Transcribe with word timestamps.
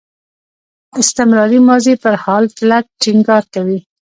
استمراري 1.01 1.59
ماضي 1.69 1.93
پر 2.01 2.13
حالت 2.23 2.53
ټینګار 3.01 3.43
کوي. 3.53 3.79